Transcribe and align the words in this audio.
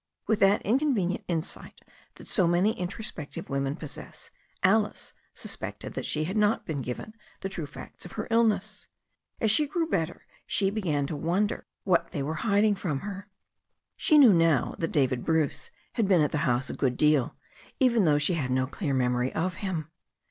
With 0.25 0.39
that 0.39 0.63
inconvenient 0.63 1.23
insight 1.27 1.79
that 2.15 2.25
so 2.27 2.47
many 2.47 2.71
introspective 2.73 3.51
women 3.51 3.75
possess, 3.75 4.31
Alice 4.63 5.13
suspected 5.35 5.93
that 5.93 6.07
she 6.07 6.23
had 6.23 6.35
not 6.37 6.65
been 6.65 6.81
given 6.81 7.13
the 7.41 7.49
true 7.49 7.67
facts 7.67 8.03
of 8.03 8.13
her 8.13 8.27
illness. 8.31 8.87
As 9.39 9.51
she 9.51 9.67
grew 9.67 9.87
better 9.87 10.25
she 10.47 10.71
began 10.71 11.05
to 11.05 11.15
wonder 11.15 11.67
what 11.83 12.13
they 12.13 12.23
were 12.23 12.33
hiding 12.41 12.73
from 12.73 13.01
her. 13.01 13.29
She 13.95 14.17
knew 14.17 14.33
now 14.33 14.73
that 14.79 14.87
David 14.91 15.23
Bruce 15.23 15.69
had 15.93 16.07
been 16.07 16.21
at 16.21 16.31
the 16.31 16.39
house 16.49 16.67
a 16.67 16.73
good 16.75 16.97
deal, 16.97 17.35
even 17.79 18.05
though 18.05 18.17
she 18.17 18.33
had 18.33 18.49
no 18.49 18.65
clear 18.65 18.95
memory 18.95 19.31
of 19.35 19.57
him. 19.61 19.91